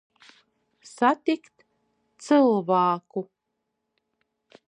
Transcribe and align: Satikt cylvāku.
Satikt 0.91 1.61
cylvāku. 2.27 3.25